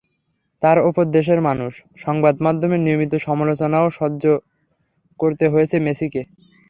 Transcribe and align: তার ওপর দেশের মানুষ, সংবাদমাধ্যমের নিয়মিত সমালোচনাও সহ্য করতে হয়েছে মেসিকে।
তার 0.61 0.77
ওপর 0.81 1.05
দেশের 1.11 1.39
মানুষ, 1.41 1.71
সংবাদমাধ্যমের 1.99 2.81
নিয়মিত 2.81 3.13
সমালোচনাও 3.27 3.87
সহ্য 3.99 4.23
করতে 5.19 5.45
হয়েছে 5.47 5.75
মেসিকে। 5.79 6.21